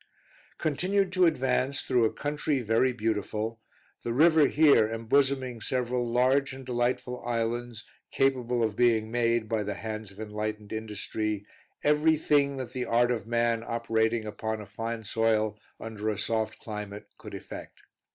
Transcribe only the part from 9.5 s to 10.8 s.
the hands of enlightened